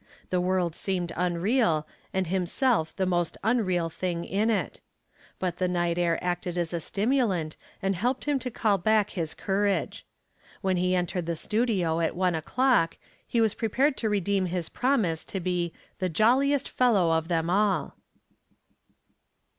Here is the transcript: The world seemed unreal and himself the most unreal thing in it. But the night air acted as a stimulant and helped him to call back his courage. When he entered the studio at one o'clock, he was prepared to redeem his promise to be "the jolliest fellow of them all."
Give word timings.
The 0.31 0.41
world 0.41 0.73
seemed 0.73 1.13
unreal 1.15 1.85
and 2.11 2.25
himself 2.25 2.95
the 2.95 3.05
most 3.05 3.37
unreal 3.43 3.87
thing 3.87 4.25
in 4.25 4.49
it. 4.49 4.81
But 5.37 5.59
the 5.59 5.67
night 5.67 5.99
air 5.99 6.17
acted 6.23 6.57
as 6.57 6.73
a 6.73 6.81
stimulant 6.81 7.55
and 7.83 7.95
helped 7.95 8.25
him 8.25 8.39
to 8.39 8.49
call 8.49 8.79
back 8.79 9.11
his 9.11 9.35
courage. 9.35 10.03
When 10.61 10.77
he 10.77 10.95
entered 10.95 11.27
the 11.27 11.35
studio 11.35 11.99
at 11.99 12.15
one 12.15 12.33
o'clock, 12.33 12.97
he 13.27 13.39
was 13.39 13.53
prepared 13.53 13.95
to 13.97 14.09
redeem 14.09 14.47
his 14.47 14.69
promise 14.69 15.23
to 15.25 15.39
be 15.39 15.71
"the 15.99 16.09
jolliest 16.09 16.67
fellow 16.67 17.11
of 17.11 17.27
them 17.27 17.47
all." 17.51 17.95